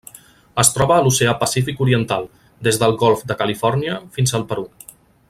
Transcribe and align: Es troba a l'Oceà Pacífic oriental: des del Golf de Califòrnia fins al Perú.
Es 0.61 0.71
troba 0.77 0.95
a 0.95 1.03
l'Oceà 1.07 1.35
Pacífic 1.43 1.83
oriental: 1.87 2.27
des 2.69 2.81
del 2.85 2.97
Golf 3.05 3.21
de 3.33 3.39
Califòrnia 3.43 4.03
fins 4.17 4.39
al 4.41 4.49
Perú. 4.55 4.65